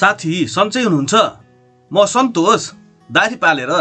[0.00, 1.14] साथी सन्चै हुनुहुन्छ।
[1.90, 2.62] म सन्तोष
[3.10, 3.72] दारी पालेर।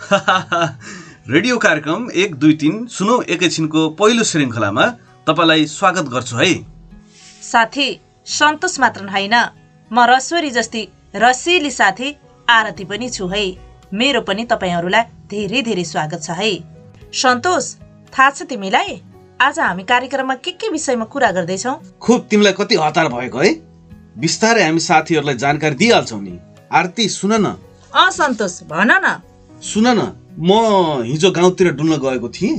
[1.34, 4.86] रेडियो कार्यक्रम एक दुई तिन सुनौ एकैछिनको पहिलो श्रृङ्खलामा
[5.26, 6.48] तपाईँलाई स्वागत गर्छु है।
[7.42, 7.86] साथी
[8.26, 9.36] सन्तोष मात्र होइन।
[9.90, 10.82] म रश्वरी जस्ती
[11.16, 12.10] रसिली साथी
[12.48, 13.44] आरती पनि छु है।
[13.94, 16.52] मेरो पनि तपाईँहरूलाई धेरै धेरै स्वागत छ है।
[17.14, 17.72] सन्तोष
[18.12, 19.00] थाहा छ तिमीलाई?
[19.40, 21.80] आज हामी कार्यक्रममा के के विषयमा कुरा गर्दैछौँ?
[22.02, 23.69] खुब तिमीलाई कति हतार भएको है।
[24.18, 26.38] बिस्तारै हामी साथीहरूलाई जानकारी दिइहाल्छौँ नि।
[26.72, 27.46] आरती सुन न।
[27.94, 29.20] अँ सन्तोष भन न।
[29.62, 30.00] सुन न
[30.38, 32.58] म हिजो गाउँतिर डुल्न गएको थिएँ।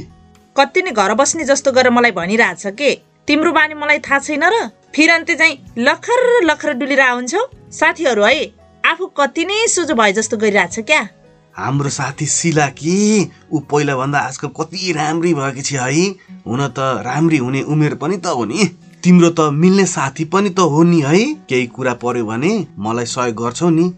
[0.56, 2.92] कति नै घर बस्ने जस्तो गरेर मलाई भनिरहेछ के?
[3.28, 4.70] तिम्रो बानी मलाई थाहा छैन र?
[4.96, 8.46] फिरन्ते चाहिँ लखर लखर डुलेर आउँछौ साथीहरू है
[8.84, 11.02] आफू कति नै सुझो भए जस्तो गरिरहेछ क्या?
[11.56, 13.32] हाम्रो साथी शिला कि?
[13.52, 16.06] ऊ पहिलाभन्दा आजकल कति राम्री भएकी छ है।
[16.48, 18.60] हुन त राम्री हुने उमेर पनि त हो नि।
[19.04, 23.36] तिम्रो त मिल्ने साथी पनि त हो नि है। केही कुरा पर्यो भने मलाई सहयोग
[23.36, 23.94] गर्छौ नि।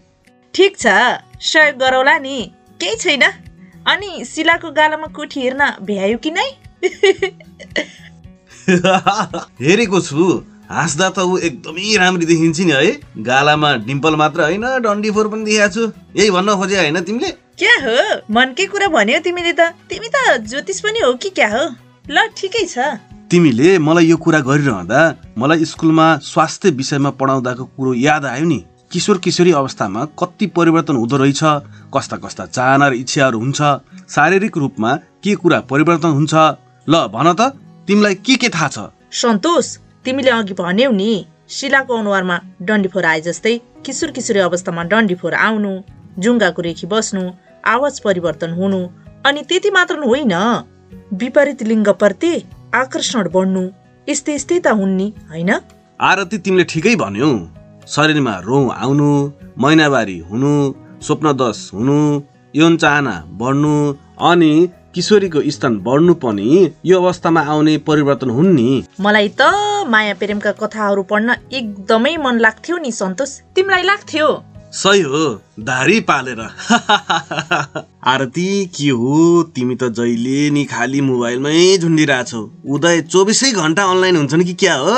[0.54, 0.86] ठिक छ
[1.40, 3.22] सहयोग गरौला नि। केही छैन।
[3.86, 6.50] अनि शिलाको गालामा कुठी हेर्न भ्यायो कि नै?
[9.60, 15.10] हेरेको छु। हाँस्दा त ऊ एकदमै राम्री देखिन्छ नि है। गालामा डिम्पल मात्र होइन डन्डी
[15.10, 17.30] फोर पनि देखाएको छु। यही भन्न खोजे होइन तिमीले?
[17.60, 18.22] क्या हो?
[18.30, 20.16] मनकै कुरा भन्यो तिमीले त। तिमी त
[20.48, 21.64] ज्योतिष पनि हो कि क्या हो?
[22.10, 22.78] ल ठिकै छ।
[23.34, 24.98] तिमीले मलाई यो कुरा गरिरहँदा
[25.38, 28.58] मलाई स्कुलमा स्वास्थ्य विषयमा पढाउँदाको कुरो याद आयो नि।
[28.92, 31.42] किशोर किशोरी अवस्थामा कति परिवर्तन हुँदो रहेछ
[31.90, 33.60] कस्ता कस्ता चाहना र इच्छाहरू हुन्छ
[34.14, 36.34] शारीरिक रूपमा के कुरा परिवर्तन हुन्छ
[36.86, 37.50] ल भन त
[37.88, 38.78] तिमीलाई के के थाहा छ?
[39.10, 39.66] सन्तोष
[40.04, 41.10] तिमीले अघि भन्यौ नि
[41.50, 45.72] शिलाको अनुहारमा डन्डीफोर आए जस्तै किशोर किशोरी अवस्थामा डन्डीफोर आउनु
[46.22, 47.22] जुङ्गाको रेखी बस्नु
[47.66, 48.80] आवाज परिवर्तन हुनु
[49.26, 50.34] अनि त्यति मात्र होइन
[51.18, 52.34] विपरीत लिङ्गप्रति
[52.74, 53.62] आकर्षण बढ्नु
[54.08, 55.50] यस्तै यस्तै त हुन् नि होइन?
[56.00, 57.28] आरती तिमीले ठिकै भन्यौ।
[57.94, 59.08] शरीरमा रौँ आउनु
[59.62, 60.52] महिनावारी हुनु
[61.06, 61.98] स्वप्नदश हुनु
[62.54, 63.72] यौन चाहना बढ्नु
[64.30, 64.52] अनि
[64.94, 66.48] किशोरीको स्तन बढ्नु पनि
[66.90, 68.70] यो अवस्थामा आउने परिवर्तन हुन् नि
[69.06, 69.42] मलाई त
[69.92, 71.28] माया प्रेमका कथाहरू पढ्न
[71.60, 74.28] एकदमै मन लाग्थ्यो नि सन्तोष। तिमीलाई लाग्थ्यो?
[74.74, 75.18] सही हो
[75.60, 76.40] दारी पालेर।
[78.12, 78.46] आरती
[78.76, 79.42] के हो?
[79.54, 82.40] तिमी त जहिले नि खाली मोबाइलमै झुन्डिरहेछौ।
[82.74, 84.96] उदय चौबिसै घन्टा अनलाइन हुन्छन् कि क्या हो?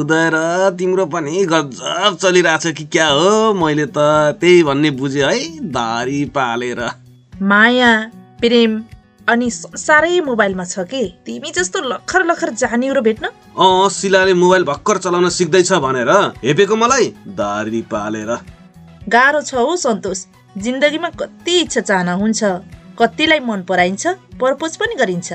[0.00, 0.36] उदय र
[0.78, 3.52] तिम्रो पनि गजब चलिरहेछ कि क्या हो?
[3.54, 3.98] मैले त
[4.40, 6.80] त्यही भन्ने बुझेँ है दारी पालेर।
[7.42, 7.90] माया
[8.40, 8.80] प्रेम
[9.28, 11.02] अनि संसारै मोबाइलमा छ के?
[11.26, 13.26] तिमी जस्तो लखर लखर जानिउरो भेट्न?
[13.58, 16.10] अँ शिलाले मोबाइल भर्खर चलाउन सिक्दैछ भनेर।
[16.44, 18.59] हेपेको मलाई दारी पालेर।
[19.12, 20.24] गाह्रो छ हौ सन्तोष।
[20.56, 22.44] जिन्दगीमा कति इच्छा चाहना हुन्छ
[22.98, 24.06] कतिलाई मन पराइन्छ
[24.40, 25.32] प्रपोज पनि गरिन्छ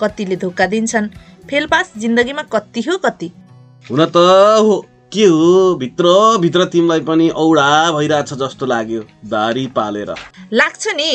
[0.00, 1.08] कतिले धोका दिन्छन्
[1.50, 3.30] फेलपास जिन्दगीमा कति हो कति।
[3.84, 4.16] हुन त
[4.66, 4.76] हो
[5.12, 6.06] के हो भित्र
[6.40, 10.14] भित्र तिमीलाई पनि औडा भइरहेछ जस्तो लाग्यो दारी पालेर।
[10.52, 11.10] लाग्छ नि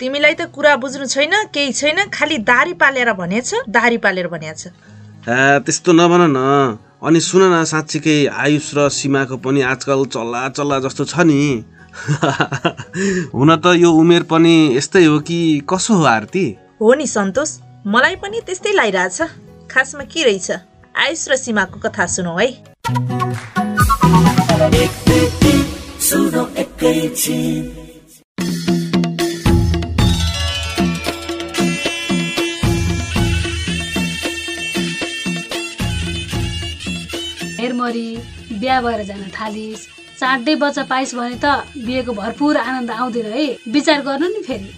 [0.00, 4.66] तिमीलाई त कुरा बुझ्नु छैन केही छैन खालि दारी पालेर भनेछ दारी पालेर भनेछ।
[5.26, 6.38] त्यस्तो नभन न।
[7.02, 11.64] अनि सुन न साँच्चीकै आयुष र सीमाको पनि आजकल चल्ला चल्ला जस्तो छ नि।
[13.36, 16.56] हुन त यो उमेर पनि यस्तै हो कि कसो हो आरती?
[16.80, 17.50] हो नि सन्तोष
[17.86, 19.22] मलाई पनि त्यस्तै लागिरहेछ।
[19.70, 20.50] खासमा के रहेछ?
[20.96, 22.48] आयुष र सीमाको कथा सुनौ है।
[26.00, 27.85] सुनो
[37.86, 38.08] मरी
[38.58, 39.86] बिहा भएर जान थालिस्
[40.18, 41.46] चाँडै बच्चा पाइस् भने त
[41.86, 44.70] बिहेको भरपुर आनन्द आउँदैन है। विचार गर्नु नि फेरि।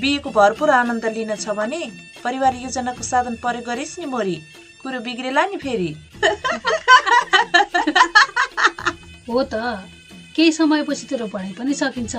[0.00, 1.80] बिहेको भरपुर आनन्द लिन छ भने
[2.24, 4.36] परिवार योजनाको साधन प्रयोग गरिस् नि मोरी।
[4.82, 5.90] कुरो बिग्रेला नि फेरि।
[9.26, 9.54] हो त
[10.36, 12.14] केही समयपछि तेरो पढाइ पनि सकिन्छ।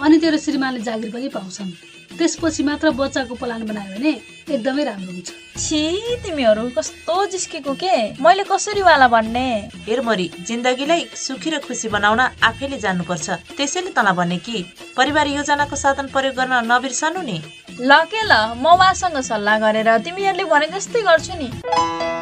[0.00, 4.12] अनि तेरो श्रीमानले जागिर पनि पाउँछन्। त्यसपछि मात्र बच्चाको प्लान बनायो भने
[4.48, 5.80] एकदमै राम्रो हुन्छ। छि
[6.24, 7.94] तिमीहरू कस्तो जिस्केको के?
[8.20, 9.46] मैले कसरी वाला भन्ने?
[9.86, 14.64] हेर मरी जिन्दगीलाई सुखी र खुसी बनाउन आफैले जान्नुपर्छ। त्यसैले तँलाई भने कि
[14.96, 17.38] परिवार योजनाको साधन प्रयोग गर्न नबिर्सनु नि।
[17.80, 22.15] ल के ल म उहाँसँग सल्लाह गरेर तिमीहरूले भने जस्तै गर्छु नि।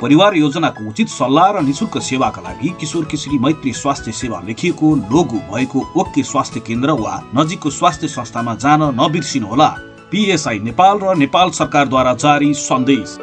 [0.00, 5.38] परिवार योजनाको उचित सल्लाह र निशुल्क सेवाका लागि किशोर किशोरी मैत्री स्वास्थ्य सेवा लेखिएको लोगो
[5.48, 9.68] भएको ओके स्वास्थ्य केन्द्र वा नजिकको स्वास्थ्य संस्थामा जान नबिर्सिनुहोला।
[10.12, 13.16] पिएसआई नेपाल र नेपाल सरकारद्वारा जारी सन्देश।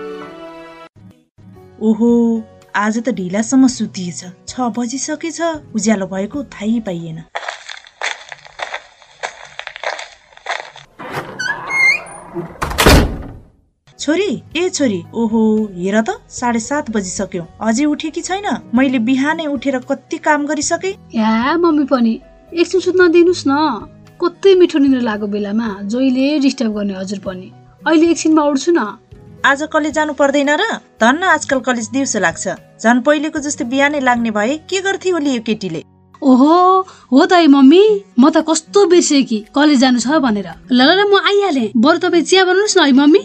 [1.81, 2.09] ओहो
[2.75, 5.39] आज त ढिलासम्म सुतिएछ। छ बजिसकेछ।
[5.75, 7.17] उज्यालो भएको थाहै पाइएन।
[13.99, 15.41] छोरी ए छोरी ओहो
[15.75, 18.47] हेर त साढे सात बजिसक्यो। अझै उठेकी छैन?
[18.75, 20.91] मैले बिहानै उठेर कति काम गरिसके?
[21.15, 22.13] या मम्मी पनि।
[22.53, 23.53] एकछिन सुत्न दिनुहोस् न।
[24.21, 27.47] कतै मिठो निन्द्रा लागेको बेलामा जहिले डिस्टर्ब गर्ने हजुर पनि।
[27.87, 28.81] अहिले एकछिनमा उठ्छु न।
[29.45, 30.63] आज कलेज जानु पर्दैन र?
[31.01, 32.45] धन्न आजकल कलेज दिउँसो लाग्छ।
[32.83, 35.83] झन् पहिलेको जस्तो बिहानै लाग्ने भए के गर्थे होली यो केटीले?
[36.21, 36.55] ओहो
[37.11, 37.83] हो त है मम्मी।
[38.19, 41.97] म त कस्तो बिर्सेँ कि कलेज जानु छ भनेर। ल ल ल, म आइहालेँ। बरु
[41.99, 43.21] तपाईँ चिया बनाउनुहोस् न है मम्मी।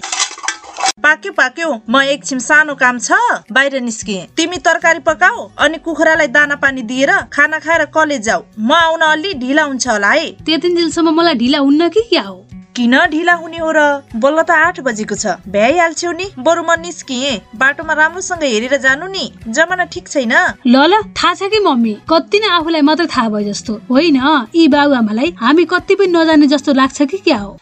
[1.09, 3.17] पाक्यो पाक्यो। म एकछिन सानो काम छ।
[3.49, 8.73] बाहिर निस्किएँ तिमी तरकारी पकाऊ अनि कुखुरालाई दाना पानी दिएर खाना खाएर कलेज जाऊ। म
[8.73, 12.37] आउन अलि ढिला हुन्छ होला है। त्यति दिनसम्म मलाई ढिला हुन्न कि क्या हो?
[12.77, 13.81] किन ढिला हुने हो र?
[14.21, 19.25] बल्ल त आठ बजेको छ। भ्याइहाल्छौ नि। बरु म निस्किएँ। बाटोमा राम्रोसँग हेरेर जानु नि।
[19.49, 20.35] जमाना ठिक छैन।
[20.69, 21.95] ल ल थाहा छ कि मम्मी?
[22.05, 24.21] कति नै आफूलाई मात्रै थाहा भयो जस्तो। होइन?
[24.55, 27.57] यी बाबुआमालाई हामी कति पनि नजाने जस्तो लाग्छ कि क्या हो?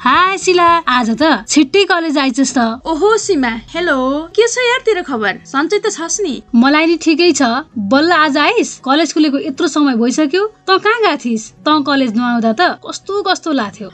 [0.00, 3.96] हाय शिला आज त छिट्टै कलेज आइछस् त। ओहो सीमा हेलो
[4.30, 5.32] के छ यार तेरो खबर?
[5.44, 7.42] सन्चै त छस् नि। मलाई नि ठिकै छ।
[7.74, 11.44] बल्ल आज आइस कलेज खुलेको यत्रो समय भइसक्यो। त कहाँ गएको थिइस्?
[11.66, 13.88] त कलेज नआउँदा त कस्तो कस्तो लाग्थ्यो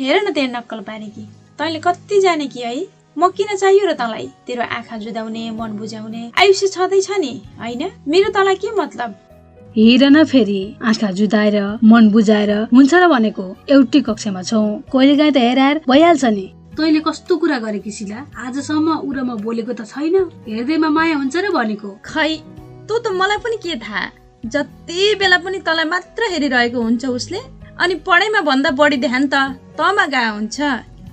[0.00, 1.28] हेर न तेरो नक्कल पारे कि।
[1.60, 2.72] तैँले कति जाने कि है?
[3.18, 4.26] म किन चाहियो र तँलाई?
[4.46, 7.82] तेरो आँखा जुदाउने मन बुझाउने आयुष्य छँदैछ नि होइन?
[8.08, 9.14] मेरो तँलाई के मतलब?
[9.76, 15.36] हेर न फेरि आँखा जुदाएर मन बुझाएर हुन्छ र भनेको एउटै कक्षामा छौ। कहिलेकाहीँ त
[15.36, 16.44] हेराएर भइहाल्छ नि।
[16.76, 20.16] तैँले कस्तो कुरा गरेकी शिला आजसम्म उ र म बोलेको त छैन।
[20.48, 22.30] हेर्दैमा माया हुन्छ र भनेको। खै
[22.88, 24.02] तँ त मलाई पनि के थाहा?
[24.48, 27.40] जति बेला पनि तँलाई मात्र हेरिरहेको हुन्छ उसले।
[27.76, 30.58] अनि पढाइमा भन्दा बढी ध्यान त तँमा गएको हुन्छ।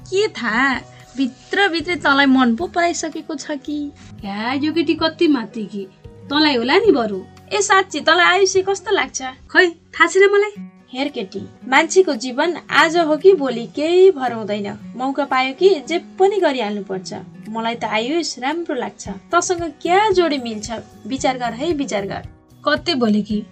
[0.07, 0.71] के थाहा?
[1.19, 3.77] भित्रभित्रै तँलाई मन पो पराइसकेको छ कि।
[4.23, 5.83] या यो केटी कति माथि कि?
[6.31, 9.21] तँलाई होला नि बरु। ए साँच्ची तँलाई आयुष्य कस्तो लाग्छ?
[9.51, 10.53] खै थाहा छैन मलाई।
[10.93, 14.67] हेर केटी मान्छेको जीवन आज हो कि भोलि केही भर हुँदैन
[14.97, 17.13] मौका पायो कि जे पनि गरिहाल्नु पर्छ
[17.49, 20.71] मलाई त आयुष राम्रो लाग्छ। तसँग क्या जोडी मिल्छ?
[21.07, 22.27] विचार गर है विचार गर।
[22.65, 23.45] कतै बोले कि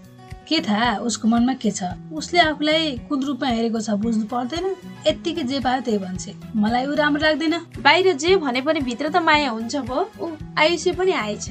[0.49, 1.93] के थाहा उसको मनमा के छ?
[2.13, 4.65] उसले आफूलाई कुन रूपमा हेरेको छ बुझ्नु पर्दैन।
[5.07, 7.55] यत्तिकै जे पायो त्यही भन्छ। मलाई ऊ राम्रो लाग्दैन।
[7.85, 11.49] बाहिर जे भने पनि भित्र त माया हुन्छ भो। ऊ आयुष्य पनि आएछ।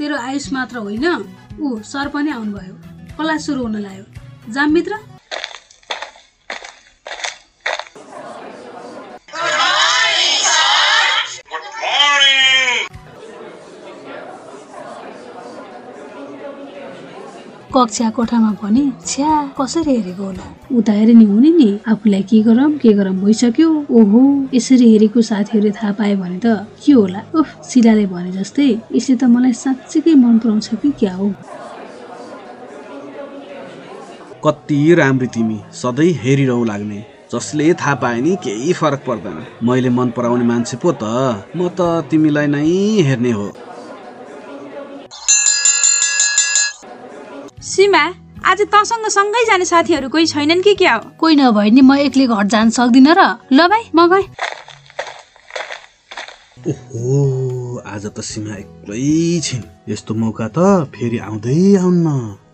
[0.00, 1.06] तेरो आयुष मात्र होइन।
[1.60, 2.74] ऊ सर पनि आउनुभयो।
[3.16, 4.96] क्लास सुरु हुन लाग्यो। जाम मित्र।
[17.74, 20.46] कक्षा कोठामा पनि छ्या कसरी हेरेको होला?
[20.78, 23.68] उता नि हुने नि। आफूलाई के गरम के गरम भइसक्यो।
[23.98, 24.22] ओहो
[24.54, 27.20] यसरी हेरेको साथीहरूले थाहा पायो भने त के होला?
[27.38, 31.30] उफ शिलाले भने जस्तै यसले त मलाई साँच्चीकै मन पराउँछ कि क्या हो?
[34.44, 37.00] कति राम्रो तिमी सधैँ हेरिरहँ लाग्ने।
[37.32, 41.04] जसले थाहा पाए नि केही फरक पर्दैन। मैले मन पराउने मान्छे पो त।
[41.54, 42.66] म त तिमीलाई नै
[43.08, 43.48] हेर्ने हो।
[47.80, 48.00] सीमा
[48.44, 51.10] आज तँसँग सँगै जाने साथीहरू कोही छैनन् कि क्या हो?
[51.16, 53.20] कोही नभए नि म एक्लै घर जान सक्दिनँ र।
[53.52, 54.26] ल भाइ म गएँ।
[56.68, 59.00] ओहो आज त सीमा एक्लै
[59.40, 62.08] छिन्। यस्तो मौका त फेरि आउँदै आउन्न।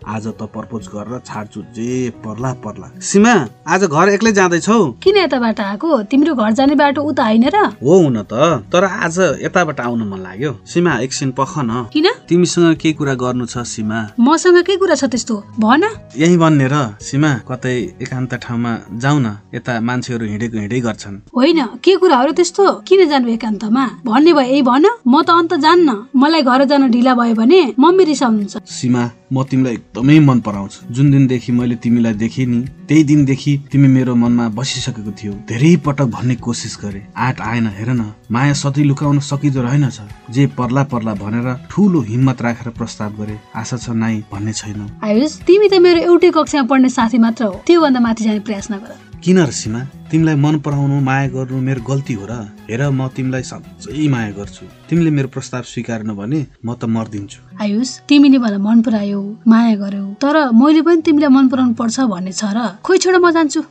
[0.07, 3.33] आज त प्रपोज गरेर छाड्छु जे पर्ला पर्ला। सीमा
[3.67, 5.89] आज घर एक्लै जाँदैछौ किन यताबाट आएको?
[6.07, 10.19] तिम्रो घर जाने बाटो उता होइन र। हो हुन त। तर आज यताबाट आउन मन
[10.23, 12.07] लाग्यो। सीमा एकछिन पख न। किन?
[12.29, 13.99] तिमीसँग के कुरा गर्नु छ सीमा?
[14.19, 15.35] मसँग के कुरा छ त्यस्तो?
[15.59, 15.83] भन।
[16.15, 21.59] यही भन्ने र। सीमा कतै एकान्त ठाउँमा जाउँ न यता मान्छेहरू हिँडेको हिँडै गर्छन्। होइन
[21.83, 22.63] के कुरा हो र त्यस्तो?
[22.87, 23.85] किन जानु एकान्तमा?
[24.07, 28.03] भन्ने भयो यही भन। म त अन्त जान्न। मलाई घर जान ढिला भयो भने मम्मी
[28.07, 33.53] रिसाउनुहुन्छ। सीमा म तिमीलाई एकदमै मन पराउँछु। जुन दिनदेखि मैले तिमीलाई देखेँ नि त्यही दिनदेखि
[33.71, 38.53] तिमी मेरो मनमा बसिसकेको थियौ। धेरै पटक भन्ने कोसिस गरे। आँट आएन हेर न। माया
[38.55, 39.99] सधैँ लुकाउन सकिँदो रहेनछ।
[40.31, 45.35] जे पर्ला पर्ला भनेर ठुलो हिम्मत राखेर प्रस्ताव गरे आशा छ नाइ भन्ने छैनौ। आयुष
[45.43, 49.37] तिमी त मेरो एउटै कक्षामा पढ्ने साथी मात्र हो। त्योभन्दा माथि जाने प्रयास नगर। किन
[49.43, 49.81] र सीमा?
[50.07, 52.33] तिमीलाई मन पराउनु माया गर्नु मेरो गल्ती हो र।
[52.69, 57.89] हेर म तिमीलाई साँच्चै माया गर्छु। तिमीले मेरो प्रस्ताव स्वीकारेन भने म त मर्दिन्छु। आयुष
[58.07, 62.45] तिमीले मलाई मन परायौ माया गर्यौ। तर मैले पनि तिमीलाई मन पराउनु पर्छ भन्ने छ
[62.55, 63.61] र। खोइ छोड म जान्छु।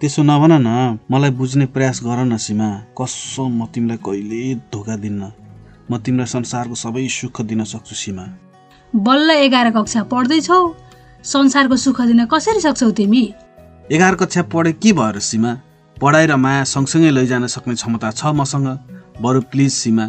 [0.00, 2.68] त्यसो नभन न मलाई बुझ्ने प्रयास गर न सीमा।
[2.98, 4.40] कसम म तिमीलाई कहिले
[4.72, 5.22] धोका दिन्न?
[5.90, 8.24] म तिमीलाई संसारको सबै सुख दिन सक्छु सीमा।
[8.92, 10.60] बल्ल एघार कक्षा पढ्दैछौ।
[11.24, 13.24] संसारको सुख दिन कसरी सक्छौ तिमी?
[13.92, 15.52] एघार कक्षा पढे के भयो र सीमा?
[15.96, 18.68] पढाइ र माया सँगसँगै लैजान सक्ने क्षमता छ मसँग?
[19.22, 20.06] बरु प्लिज सीमा।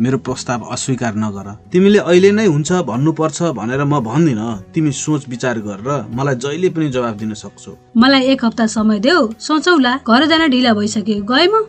[0.00, 4.40] मेरो प्रस्ताव अस्वीकार नगर। तिमीले अहिले नै हुन्छ भन्नुपर्छ भनेर म भन्दिन।
[4.74, 9.32] तिमी सोच विचार गरेर मलाई जहिले पनि जवाब दिन सक्छौ। मलाई एक हप्ता समय देऊ।
[9.38, 11.64] सोचौला। घर जान ढिला भइसक्यो। गए म।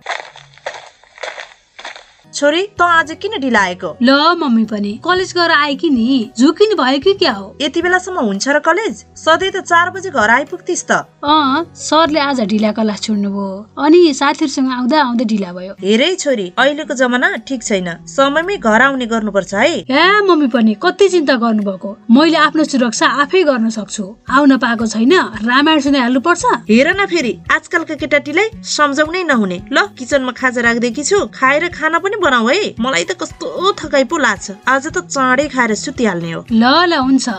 [2.36, 6.32] छोरी त आज किन ढिला आएको ल मम्मी पनि। कलेज गएर आए कि नि?
[6.38, 7.46] झुकिन भयो कि क्या हो?
[7.62, 9.04] यति बेलासम्म हुन्छ र कलेज?
[9.16, 10.92] सधैँ त चार बजे घर आइपुग्थिस् त।
[11.24, 13.48] अँ सरले आज ढिला क्लास छोड्नु भयो
[13.80, 19.06] अनि साथीहरूसँग आउँदा आउँदै ढिला भयो। हेरै छोरी अहिलेको जमाना ठिक छैन। समयमै घर आउने
[19.08, 21.90] गर्नुपर्छ है। ए मम्मी पनि कति चिन्ता गर्नुभएको?
[22.12, 25.16] मैले आफ्नो सुरक्षा आफै गर्न सक्छु। आउन पाएको छैन।
[25.48, 31.26] रामायण सुनाइहाल्नु पर्छ हेर न फेरि आजकलका केटाटीलाई सम्झाउनै नहुने। ल किचनमा खाजा राखिदिएकी छु।
[31.32, 35.76] खाएर खाना पनि बनाऊ है। मलाई त कस्तो थकाइ पो लाग्छ। आज त चाँडै खाएर
[35.76, 37.30] सुतिहाल्ने हो। ल ल हुन्छ।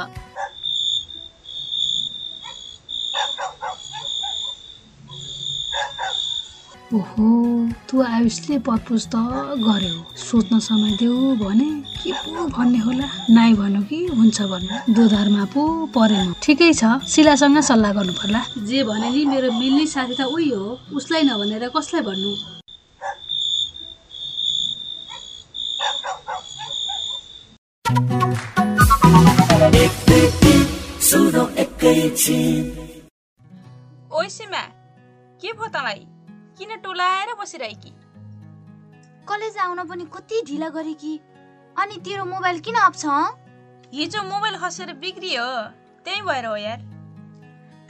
[6.97, 7.28] ओहो
[7.90, 9.19] तँ आयुषले पर्पोज त
[9.59, 13.07] गर्यो। सोच्न समय देऊ भने के पो भन्ने होला?
[13.37, 14.95] नाइ भन्नु कि हुन्छ भन्नु?
[14.95, 18.40] दोधारमा पो परेन। ठिकै छ। शिलासँग सल्लाह गर्नु पर्ला
[18.71, 22.56] जे भने नि मेरो मिल्ने साथी त उही हो। उसलाई नभनेर कसलाई भन्नु?
[34.12, 34.61] ओइ सीमा
[35.40, 36.07] के भयो तँलाई?
[36.59, 37.90] किन टोलाएर बसिरहेकी?
[39.28, 41.21] कलेज आउन पनि कति ढिला गरे कि?
[41.78, 43.07] अनि तेरो मोबाइल किन अफ छ?
[43.95, 45.47] हिजो मोबाइल खसेर बिग्रियो
[46.05, 46.78] त्यही भएर हो यार।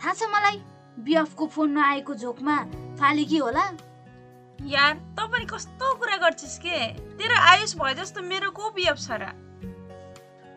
[0.05, 0.63] थाहा छ मलाई
[0.99, 2.59] बिएफको फोन नआएको झोकमा
[3.01, 3.65] फालेकी होला।
[4.67, 6.87] यार तँ पनि कस्तो कुरा गर्छिस् के?
[6.93, 9.46] तेरो आयुष भए जस्तो मेरो को बिएफ छ र?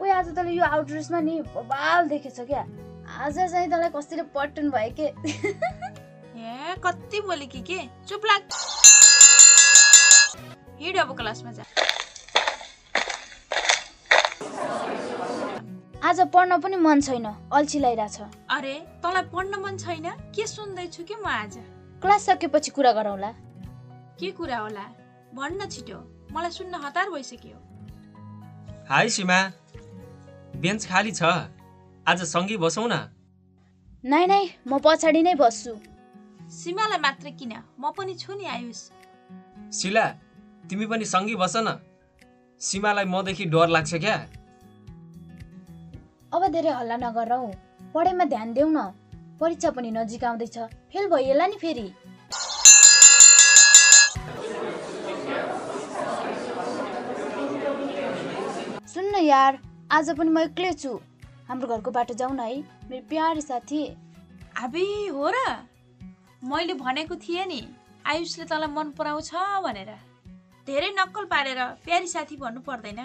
[0.02, 2.62] ओए आज तँले यो आउटड्रेसमा नि बबाल देखेछ क्या।
[3.20, 5.08] आज चाहिँ तँलाई कसैले पटन भयो के?
[6.40, 7.80] ए कति बोले कि के?
[8.08, 8.42] चुप लाग।
[10.80, 11.64] हिँड अब क्लासमा जा।
[16.10, 18.22] आज पढ्न पनि मन छैन अल्छी लगाइरहेछ
[18.56, 20.10] अरे तँलाई पढ्न मन छैन?
[20.36, 21.58] के सुन्दैछु कि म आज?
[22.02, 23.32] क्लास सकेपछि कुरा गरौँला
[24.20, 24.86] के कुरा होला?
[25.36, 26.00] भन्न छिटो।
[26.34, 27.58] मलाई सुन्न हतार भइसक्यो।
[28.90, 29.40] हाई सीमा।
[30.60, 31.24] बेन्च खाली छ।
[32.06, 32.96] आज सँगै बसौँ न।
[34.04, 35.74] नाइ नाइ म पछाडि नै बस्छु।
[36.52, 37.54] सीमालाई मात्र किन?
[37.80, 38.82] म पनि छु नि आयुष।
[39.72, 40.06] शिला
[40.68, 41.80] तिमी पनि सँगै बस न।
[42.62, 44.18] सीमालाई मदेखि डर लाग्छ क्या।
[46.34, 47.48] अब धेरै हल्ला नगर हौ
[47.94, 48.92] पढाइमा ध्यान देऊ न।
[49.40, 50.58] परीक्षा पनि नजिक आउँदैछ।
[50.92, 51.88] फेल भइएला नि फेरि।
[58.90, 60.90] सुन्न यार। आज पनि म एक्लै छु।
[61.50, 62.58] हाम्रो घरको बाटो जाउँ न है।
[62.90, 63.80] मेरो प्यारी साथी।
[64.62, 65.38] अबे हो र।
[66.46, 67.62] मैले भनेको थिएँ नि
[68.06, 69.34] आयुषले तँलाई मन पराउँछ
[69.66, 69.90] भनेर।
[70.68, 73.00] धेरै नक्कल पारेर प्यारी साथी भन्नु पर्दैन।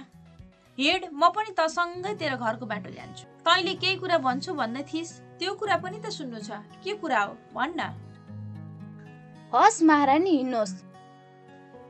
[0.78, 5.54] हिँड म पनि तसँगै तेरो घरको बाटो जान्छु। तैँले केही कुरा भन्छु भन्दै थिइस् त्यो
[5.56, 7.32] कुरा पनि त सुन्नु छ। के कुरा हो?
[7.56, 7.96] भन् न।
[9.56, 10.76] हस् महारानी हिँड्नुहोस्।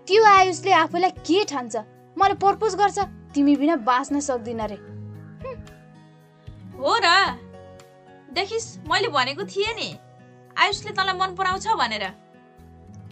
[0.06, 1.74] त्यो आयुषले आफूलाई के ठान्छ?
[2.14, 2.98] मलाई प्रपोज गर्छ।
[3.34, 4.74] तिमी बिना बाँच्न सक्दिन रे।
[6.78, 7.38] हो। र।
[8.32, 9.98] देखिस् मैले भनेको थिएँ नि।
[10.58, 12.02] आयुषले तँलाई मन पराउँछ भनेर।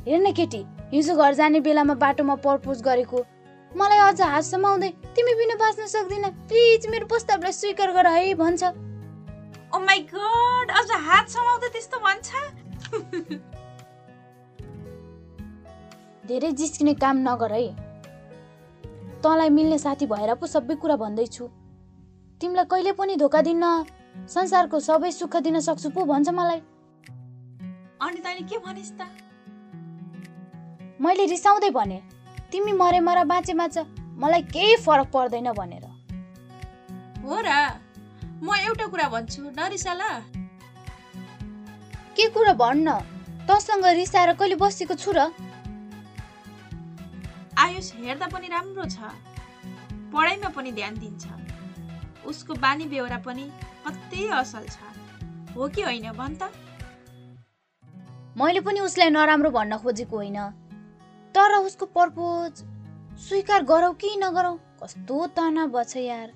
[0.08, 3.24] हेर न केटी हिजो घर जाने बेलामा बाटोमा प्रपोज गरेको।
[3.72, 8.64] मलाई अझ हात समाउँदै तिमी बिना बाँच्न सक्दिन। प्लिज मेरो प्रस्तावलाई स्वीकार गर है भन्छ।
[9.74, 12.32] ओ माई गड अझ हात समाउँदा त्यस्तो भन्छ?
[16.26, 17.91] धेरै जिस्किने काम नगर है।
[19.22, 21.44] तँलाई मिल्ने साथी भएर पो सबै कुरा भन्दैछु।
[22.40, 23.64] तिमीलाई कहिले पनि धोका दिन्न
[24.28, 26.60] संसारको सबै सुख दिन सक्छु पो भन्छ मलाई।
[28.02, 29.00] अनि तैँले के भनिस् त?
[30.98, 31.98] मैले रिसाउँदै भने
[32.50, 33.78] तिमी मरे मर बाँचे बाँच
[34.18, 35.86] मलाई केही फरक पर्दैन भनेर।
[37.22, 37.50] हो र
[38.42, 40.02] म एउटा कुरा भन्छु नरिसा ल
[42.18, 42.88] के कुरा भन्न?
[43.46, 45.30] तँसँग रिसाएर कहिले बसेको छु र?
[47.58, 48.98] आयुष हेर्दा पनि राम्रो छ।
[50.12, 51.26] पढाइमा पनि ध्यान दिन्छ।
[52.26, 53.44] उसको बानी बेहोरा पनि
[53.86, 54.78] कति असल छ।
[55.56, 56.52] हो कि होइन भन् त?
[58.36, 60.38] मैले पनि उसलाई नराम्रो भन्न खोजेको होइन।
[61.34, 62.64] तर उसको पर्पोज
[63.20, 66.32] स्वीकार गरौ कि नगरौ कस्तो तनाव छ यार।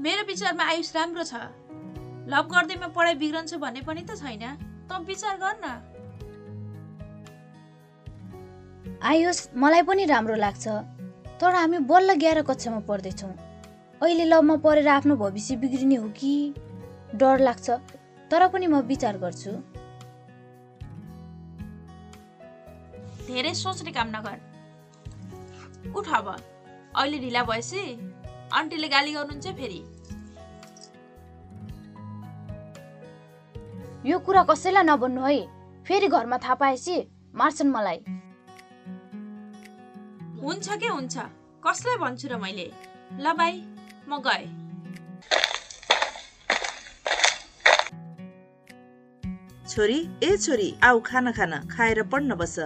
[0.00, 1.34] मेरो विचारमा आयुष राम्रो छ।
[2.28, 4.44] लभ गर्दैमा पढाइ बिग्रन्छ भन्ने पनि त छैन।
[4.88, 5.82] त विचार गर न।
[9.02, 10.68] आयुष मलाई पनि राम्रो लाग्छ।
[11.40, 13.34] तर हामी बल्ल ग्यार कक्षामा पढ्दैछौँ।
[14.02, 16.54] अहिले लबमा पढेर आफ्नो भविष्य बिग्रिने हो कि?
[17.14, 17.70] डर लाग्छ।
[18.30, 19.50] तर पनि म विचार गर्छु।
[23.26, 24.36] धेरै सोच्ने काम नगर।
[25.96, 26.36] उठ अब।
[26.96, 28.12] अहिले ढिला भएपछि
[28.52, 29.91] आन्टीले गाली गर्नुहुन्छ फेरि।
[34.04, 35.38] यो कुरा कसैलाई नभन्नु है।
[35.86, 36.96] फेरि घरमा थाहा पाएपछि
[37.38, 37.98] मार्छन् मलाई।
[40.42, 41.16] हुन्छ के हुन्छ?
[41.62, 42.66] कसलाई भन्छु र मैले?
[43.14, 43.54] ल बाई
[44.10, 44.46] म गएँ।
[49.70, 52.58] छोरी ए छोरी आऊ खाना खाना खाएर पढ्न बस।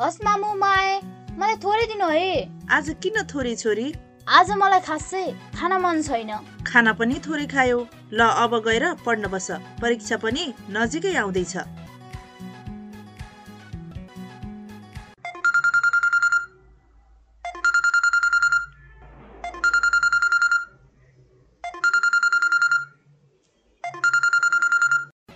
[0.00, 1.00] हस् मामु म आएँ
[1.40, 3.88] मलाई थोरै दिनु है। आज किन थोरै छोरी?
[4.28, 5.24] आज मलाई खासै
[5.56, 6.30] खाना मन छैन।
[6.66, 7.78] खाना पनि थोरै खायो।
[8.12, 9.48] ल अब गएर पढ्न बस।
[9.82, 11.56] परीक्षा पनि नजिकै आउँदैछ।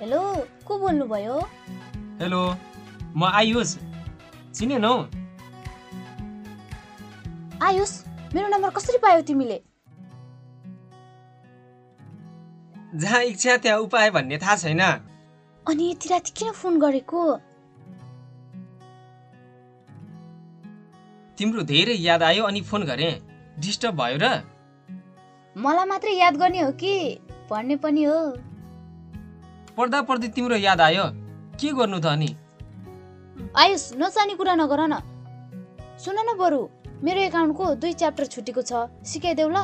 [0.01, 0.21] हेलो
[0.67, 1.39] को बोल्नुभयो?
[2.21, 2.43] हेलो
[3.17, 3.71] म आयुष।
[4.57, 4.95] चिनेनौ?
[7.63, 7.93] आयुष
[8.35, 9.59] मेरो नम्बर कसरी पायौ तिमीले?
[12.95, 14.81] जहाँ इच्छा त्यहाँ उपाय भन्ने थाहा छैन।
[15.69, 17.37] अनि यति राति किन फोन गरेको?
[21.39, 23.13] तिम्रो धेरै याद आयो अनि फोन गरेँ।
[23.61, 24.27] डिस्टर्ब भयो र?
[25.57, 27.21] मलाई मात्रै याद गर्ने हो कि?
[27.51, 28.19] पढ्ने पनि हो।
[29.77, 31.05] पढ्दा पढ्दै तिम्रो याद आयो।
[31.61, 32.31] के गर्नु त अनि?
[33.57, 34.95] आयुष नचाहिने कुरा नगर न।
[35.99, 36.61] सुन न बरु
[37.05, 38.73] मेरो एकाउन्टको दुई च्याप्टर छुटेको छ।
[39.07, 39.59] सिकाइदेऊ ल।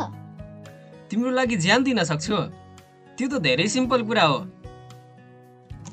[1.11, 2.66] तिम्रो लागि ज्यान दिन सक्छु।
[3.17, 4.39] त्यो त धेरै सिम्पल कुरा हो।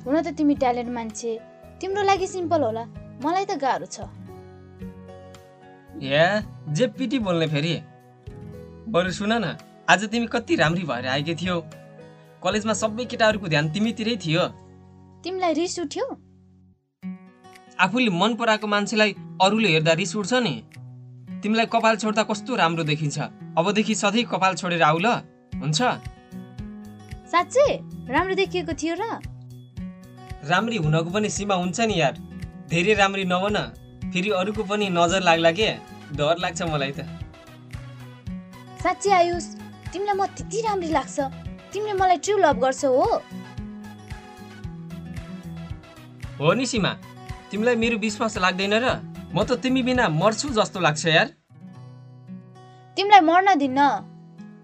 [0.06, 1.32] हुन त तिमी ट्यालेन्ट मान्छे।
[1.82, 2.84] तिम्रो लागि सिम्पल होला।
[3.24, 3.98] मलाई त गाह्रो छ।
[6.03, 6.26] या
[6.76, 7.76] जे पिटी बोल्ने फेरि।
[8.91, 9.56] बरु सुन न
[9.89, 11.58] आज तिमी कति राम्री भएर आएकी थियौ।
[12.43, 14.43] कलेजमा सबै केटाहरूको ध्यान तिमीतिरै थियो।
[15.24, 16.06] तिमीलाई रिस उठ्यो?
[17.80, 20.56] आफूले मन पराएको मान्छेलाई अरूले हेर्दा रिस उठ्छ नि।
[21.43, 23.17] तिमीलाई कपाल छोड्दा कस्तो राम्रो देखिन्छ।
[23.58, 25.08] अबदेखि सधैँ कपाल छोडेर आउ ल।
[25.63, 25.80] हुन्छ?
[27.34, 27.69] साँच्चै
[28.13, 29.04] राम्रो देखिएको थियो र?
[30.46, 32.17] राम्री हुनको पनि सीमा हुन्छ नि यार।
[32.69, 33.58] धेरै राम्री नभन
[34.13, 35.69] फेरि अरूको पनि नजर लाग्ला के?
[36.13, 37.10] डर लाग्छ मलाई त।
[38.86, 39.46] साँच्चै आयुष
[39.89, 41.17] तिमीलाई म त्यति राम्री लाग्छ।
[41.74, 43.10] तिमीले मलाई ट्रु लभ गर्छौ हो।
[46.38, 46.91] हो नि सीमा।
[47.50, 48.86] तिमीलाई मेरो विश्वास लाग्दैन र?
[49.34, 51.28] म त तिमी बिना मर्छु जस्तो लाग्छ यार।
[52.93, 53.80] तिमीलाई मर्न दिन्न।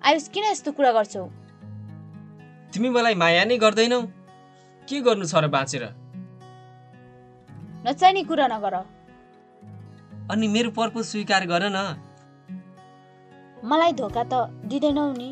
[0.05, 1.25] आयुष किन यस्तो कुरा गर्छौ?
[2.73, 3.99] तिमी मलाई माया नै गर्दैनौ।
[4.87, 5.83] के गर्नु छ र बाँचेर?
[7.85, 8.75] नचाहिने कुरा नगर।
[10.31, 11.79] अनि मेरो पर्पज स्वीकार गर न।
[13.65, 14.33] मलाई धोका त
[14.69, 15.29] दिँदैनौ नि।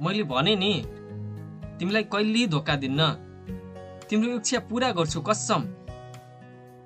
[0.00, 0.72] मैले भने नि
[1.78, 3.00] तिमीलाई कहिल्यै धोका दिन्न।
[4.08, 5.62] तिम्रो इच्छा पुरा गर्छु कसम।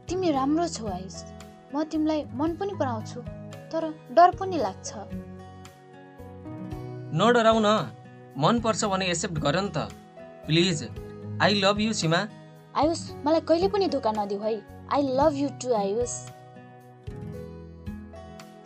[0.09, 1.17] तिमी राम्रो छौ आयुष।
[1.75, 3.21] म तिमीलाई मन पनि पराउँछु
[3.73, 3.83] तर
[4.17, 4.89] डर पनि लाग्छ।
[7.13, 7.69] नडराउ न
[8.39, 9.89] मन पर्छ भने एक्सेप्ट गर नि त।
[10.47, 10.83] Please
[11.43, 12.21] I love you Seema.
[12.77, 14.55] Ayush मलाई कहिले पनि धोका नदिऊ है।
[14.93, 16.15] I love you too Ayush.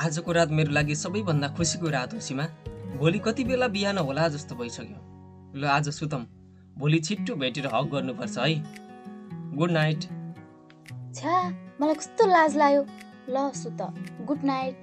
[0.00, 2.46] आजको रात मेरो लागि सबैभन्दा खुसीको रात हो सीमा।
[2.96, 4.98] भोलि कति बेला बिहान होला जस्तो भइसक्यो।
[5.54, 6.26] ल आज सुतम।
[6.76, 8.54] भोलि छिट्टो भेटेर हक गर्नुपर्छ है।
[9.56, 10.00] गुड नाइट
[11.14, 11.36] छ्या
[11.80, 12.86] मलाई कस्तो लाज लाग्यो।
[13.30, 13.80] ल सुत।
[14.26, 14.80] गुड नाइट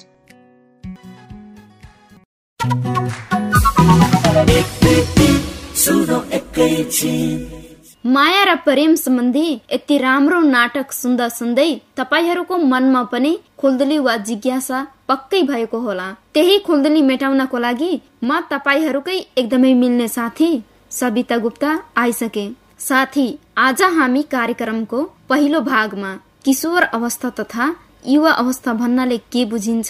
[8.05, 14.87] माया र प्रेम सम्बन्धी यति राम्रो नाटक सुन्दा सुन्दै तपाईँहरूको मनमा पनि खुल्दुली वा जिज्ञासा
[15.07, 22.49] पक्कै भएको होला। त्यही खुल्दुली मेटाउनको लागि म तपाईँहरूकै एकदमै मिल्ने साथी सविता गुप्ता आइसके।
[22.79, 27.75] साथी आज हामी कार्यक्रमको पहिलो भागमा किशोर अवस्था तथा
[28.07, 29.89] युवा अवस्था भन्नाले के बुझिन्छ?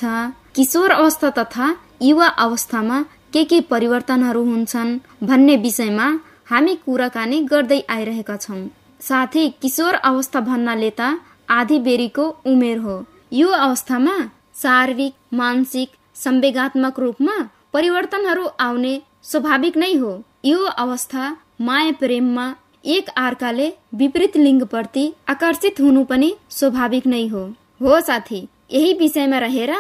[0.56, 4.90] किशोर अवस्था तथा युवा अवस्थामा के के परिवर्तनहरू हुन्छन्
[5.24, 6.08] भन्ने विषयमा
[6.50, 8.60] हामी कुराकानी गर्दै आइरहेका छौँ।
[9.02, 11.20] साथै किशोर अवस्था भन्नाले त
[11.50, 12.96] आधी बेरीको उमेर हो।
[13.34, 14.18] यो अवस्थामा
[14.56, 17.38] शारीरिक मानसिक संवेगात्मक रूपमा
[17.74, 18.94] परिवर्तनहरू आउने
[19.32, 20.14] स्वाभाविक नै हो।
[20.46, 21.24] यो अवस्था
[21.62, 22.46] माया प्रेममा
[22.96, 27.44] एक अर्काले विपरीत लिङ्गप्रति आकर्षित हुनु पनि स्वाभाविक नै हो।
[27.82, 29.76] हो साथी यही विषयमा रहेर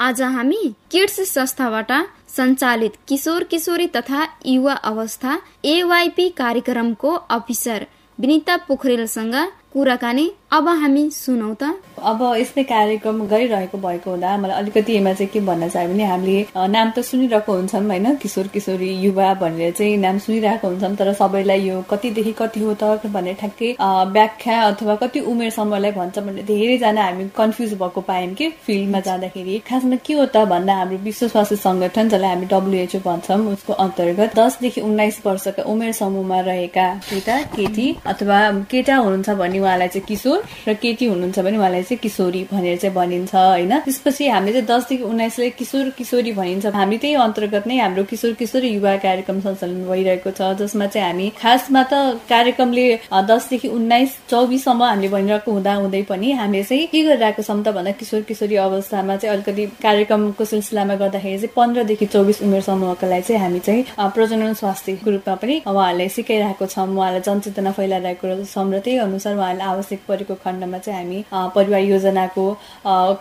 [0.00, 1.92] आज हामी किड्स संस्थाबाट
[2.36, 7.86] सञ्चालित किशोर किशोरी तथा युवा अवस्था एवाइपी कार्यक्रमको अफिसर
[8.18, 9.34] विनिता पोखरेलसँग
[9.78, 11.62] कुराकानी। अब हामी सुनौ त।
[12.02, 16.40] अब यस्तै कार्यक्रम गरिरहेको भएको हुँदा मलाई अलिकति यसमा चाहिँ के भन्न चाह्यो भने हामीले
[16.74, 21.60] नाम त सुनिरहेको हुन्छौँ होइन किशोर किशोरी युवा भनेर चाहिँ नाम सुनिरहेको हुन्छौँ तर सबैलाई
[21.62, 23.70] यो कतिदेखि कति हो त भनेर ठ्याक्कै
[24.16, 29.58] व्याख्या अथवा कति उमेर समूहलाई भन्छ भने धेरैजना हामी कन्फ्युज भएको पायौँ कि फिल्डमा जाँदाखेरि।
[29.68, 34.36] खासमा के हो त भन्दा हाम्रो विश्व स्वास्थ्य सङ्गठन जसलाई हामी डब्लुएचओ भन्छौँ उसको अन्तर्गत
[34.40, 38.40] दसदेखि उन्नाइस वर्षका उमेर समूहमा रहेका केटा केटी अथवा
[38.72, 42.94] केटा हुनुहुन्छ भने उहाँलाई चाहिँ किशोर र केटी हुनुहुन्छ भने उहाँलाई चाहिँ किशोरी भनेर चाहिँ
[42.94, 43.72] भनिन्छ होइन?
[43.84, 48.68] त्यसपछि हामीले चाहिँ दसदेखि उन्नाइसलाई किशोर किशोरी भनिन्छ। हामी त्यही अन्तर्गत नै हाम्रो किशोर किशोरी
[48.68, 51.92] युवा कार्यक्रम सञ्चालन भइरहेको छ जसमा चाहिँ हामी खासमा त
[52.28, 52.86] कार्यक्रमले
[53.30, 57.92] दसदेखि उन्नाइस चौबिससम्म हामीले भनिरहेको हुँदा हुँदै पनि हामीले चाहिँ के गरिरहेको छौँ त भन्दा
[58.00, 63.42] किशोर किशोरी अवस्थामा चाहिँ अलिकति कार्यक्रमको सिलसिलामा गर्दाखेरि चाहिँ पन्ध्रदेखि चौबिस उमेर समूहका लागि चाहिँ
[63.42, 68.98] हामी चाहिँ प्रजनन स्वास्थ्यको रूपमा पनि उहाँहरूलाई सिकाइरहेको छौँ। उहाँलाई जनचेतना फैलाइरहेको छौँ र त्यही
[68.98, 72.44] अनुसार उहाँहरूलाई आवश्यक परेको खण्डमा चाहिँ हामी परिवार योजनाको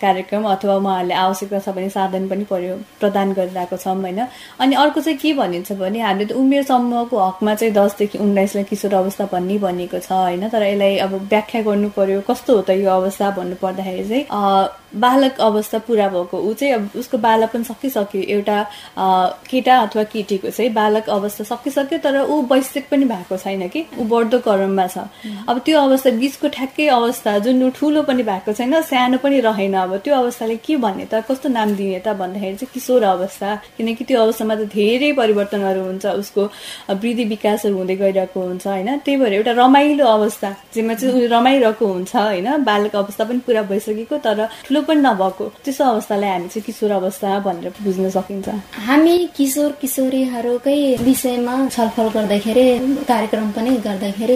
[0.01, 4.19] कार्यक्रम अथवा उहाँहरूले आवश्यकता छ भने साधन पनि पर्यो प्रदान गरिरहेको छौँ होइन।
[4.59, 8.93] अनि अर्को चाहिँ के भनिन्छ भने हामीले त उमेर समूहको हकमा चाहिँ दसदेखि उन्नाइसलाई किशोर
[8.93, 12.89] अवस्था भन्ने भनिएको छ होइन। तर यसलाई अब व्याख्या गर्नु पर्यो कस्तो हो त यो
[12.91, 18.57] अवस्था भन्नु पर्दाखेरि चाहिँ बालक अवस्था पुरा भएको ऊ चाहिँ अब उसको बालपन सकिसक्यो एउटा
[19.49, 24.03] केटा अथवा केटीको चाहिँ बालक अवस्था सकिसक्यो तर ऊ वैश्विक पनि भएको छैन कि ऊ
[24.07, 24.97] बढ्दो क्रममा छ।
[25.47, 29.95] अब त्यो अवस्था बिचको ठ्याक्कै अवस्था जुन ठुलो पनि भएको छैन सानो पनि रहेन। अब
[30.03, 31.23] त्यो अवस्थाले के भन्ने त?
[31.29, 36.05] कस्तो नाम दिने त भन्दाखेरि चाहिँ किशोर अवस्था। किनकि त्यो अवस्थामा त धेरै परिवर्तनहरू हुन्छ
[36.21, 36.41] उसको
[36.89, 38.89] वृद्धि विकासहरू हुँदै गइरहेको हुन्छ होइन?
[39.05, 42.47] त्यही भएर एउटा रमाइलो अवस्था जेमा चाहिँ ऊ रमाइरहेको हुन्छ होइन?
[42.63, 47.39] बालक अवस्था पनि पुरा भइसकेको तर ठुलो पनि नभएको। त्यस्तो अवस्थालाई हामी चाहिँ किशोर अवस्था
[47.45, 48.47] भनेर बुझ्न सकिन्छ।
[48.87, 52.65] हामी किशोर किशोरीहरूकै विषयमा छलफल गर्दाखेरि
[53.07, 54.35] कार्यक्रम पनि गर्दाखेरि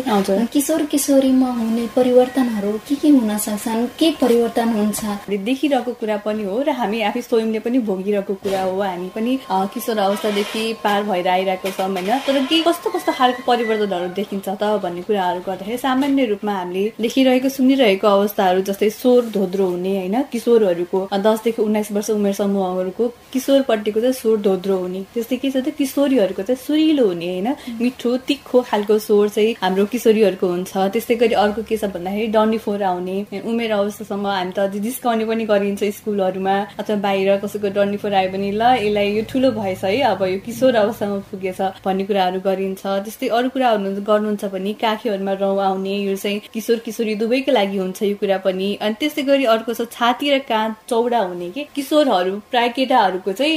[0.53, 5.03] किशोर किशोरीमा हुने परिवर्तनहरू के के हुन सक्छन् के परिवर्तन हुन्छ?
[5.31, 9.97] देखिरहेको कुरा पनि हो र हामी आफै स्वयंले पनि भोगिरहेको कुरा हो। हामी पनि किशोर
[9.97, 12.19] अवस्थादेखि पार भएर आइरहेको छौँ होइन?
[12.27, 17.49] तर के कस्तो कस्तो खालको परिवर्तनहरू देखिन्छ त भन्ने कुराहरू गर्दाखेरि सामान्य रूपमा हामीले देखिरहेको
[17.49, 20.21] सुनिरहेको अवस्थाहरू जस्तै स्वर धोद्रो हुने होइन?
[20.31, 25.75] किशोरहरूको दसदेखि उन्नाइस वर्ष उमेर समूहहरूको किशोरपट्टिको चाहिँ स्वर धोद्रो हुने। त्यस्तै के छ त
[25.79, 27.47] किशोरीहरूको चाहिँ सुरिलो हुने होइन?
[27.79, 32.57] मिठो तिखो खालको स्वर चाहिँ हाम्रो किशोरीहरूको हुन्छ। त्यस्तै गरी अर्को के छ भन्दाखेरि डन्डी
[32.65, 38.13] फोर आउने उमेर अवस्थासम्म हामी त जिस्काउने पनि गरिन्छ स्कुलहरूमा अथवा बाहिर कसैको डन्डी फोर
[38.13, 42.39] आयो भने ल यसलाई यो ठुलो भएछ है अब यो किशोर अवस्थामा पुगेछ भन्ने कुराहरू
[42.41, 47.77] गरिन्छ। त्यस्तै अरू कुराहरू गर्नुहुन्छ भने काखीहरूमा रौँ आउने यो चाहिँ किशोर किशोरी दुवैको लागि
[47.77, 51.63] हुन्छ यो कुरा पनि। अनि त्यस्तै गरी अर्को छ छाती र काँध चौडा हुने कि?
[51.75, 53.55] किशोरहरू प्राय केटाहरूको चाहिँ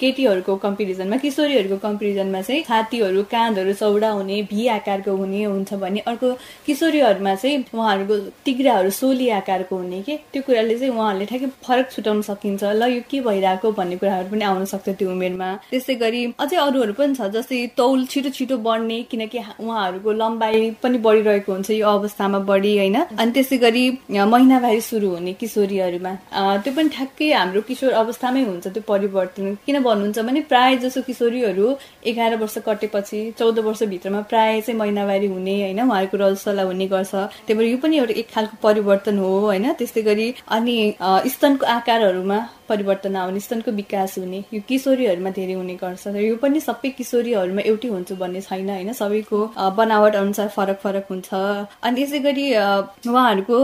[0.00, 6.32] केटीहरूको कम्पेरिजनमा किशोरीहरूको कम्पेरिजनमा चाहिँ छातीहरू काँधहरू चौडा हुने भी आकारको हुने हुन्छ भने अर्को
[6.66, 10.16] किशोरीहरूमा चाहिँ उहाँहरूको तिग्राहरू सोली आकारको हुने कि?
[10.32, 14.44] त्यो कुराले चाहिँ उहाँहरूले ठ्याक्कै फरक छुटाउन सकिन्छ। ल यो के भइरहेको भन्ने कुराहरू पनि
[14.44, 19.02] आउन सक्छ त्यो उमेरमा। त्यस्तै गरी अझै अरूहरू पनि छ जस्तै तौल छिटो छिटो बढ्ने
[19.10, 22.96] किनकि उहाँहरूको लम्बाइ पनि बढिरहेको हुन्छ यो अवस्थामा बढी होइन?
[23.20, 26.12] अनि त्यसै गरी महिनावारी सुरु हुने किशोरीहरूमा।
[26.62, 31.66] त्यो पनि ठ्याक्कै हाम्रो किशोर अवस्थामै हुन्छ त्यो परिवर्तन। किन भन्नुहुन्छ भने प्राय जसो किशोरीहरू
[32.06, 35.80] एघार वर्ष कटेपछि चौध वर्षभित्रमा प्राय चाहिँ महिनावारी हुने होइन?
[35.80, 39.72] उहाँहरूको रजसला हुने गर्छ। त्यही भएर यो पनि एउटा एक खालको परिवर्तन हो होइन?
[39.72, 40.76] त्यस्तै गरी अनि
[41.30, 46.60] स्तनको आकारहरूमा परिवर्तन आउने स्तनको विकास हुने यो किशोरीहरूमा धेरै हुने गर्छ र यो पनि
[46.60, 48.92] सबै किशोरीहरूमा एउटै हुन्छ भन्ने छैन होइन?
[48.94, 49.38] सबैको
[49.76, 51.28] बनावट अनुसार फरक फरक हुन्छ।
[51.82, 53.58] अनि यसै गरी उहाँहरूको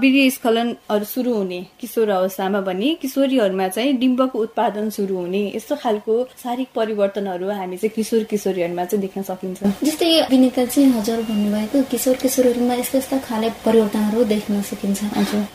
[0.00, 6.14] वीर्य स्खलनहरू सुरु हुने किशोर अवस्थामा भने किशोरीहरूमा चाहिँ डिम्बको उत्पादन सुरु हुने यस्तो खालको
[6.42, 12.16] शारीरिक परिवर्तनहरू हामी चाहिँ किशोर किशोरीहरूमा चाहिँ देख्न सकिन्छ। जस्तै विनिता चाहिँ हजुर भन्नुभएको किशोर
[12.22, 15.00] किशोरीहरूमा यस्ता यस्ता खाले परिवर्तनहरू देख्न सकिन्छ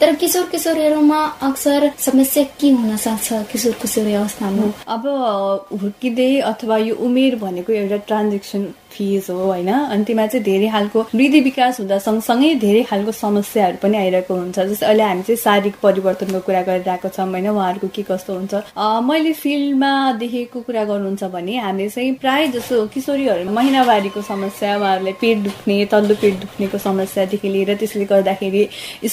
[0.01, 5.03] तर किशोर किशोरीहरूमा अक्सर समस्या के हुन सक्छ किशोर किशोरी अवस्थामा। अब
[5.81, 8.61] हुर्किँदै अथवा यो उमेर भनेको एउटा ट्रान्जेक्सन
[8.93, 9.69] फेज हो होइन?
[9.73, 14.59] अनि त्यसमा चाहिँ धेरै खालको वृद्धि विकास हुँदा सँगसँगै धेरै खालको समस्याहरू पनि आइरहेको हुन्छ।
[14.59, 17.49] जस्तै अहिले हामी चाहिँ शारीरिक परिवर्तनको कुरा गरिरहेको छौँ होइन?
[17.49, 18.53] उहाँहरूको के कस्तो हुन्छ?
[19.09, 25.37] मैले फिल्डमा देखेको कुरा गर्नुहुन्छ भने हामीले चाहिँ प्राय जसो किशोरीहरू महिनावारीको समस्या उहाँहरूलाई पेट
[25.43, 28.63] दुख्ने तल्लो पेट दुख्नेको समस्यादेखि लिएर त्यसले गर्दाखेरि